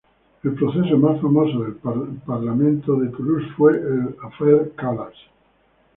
[0.41, 5.13] El proceso más famoso del parlamento de Toulouse fue el affaire Calas.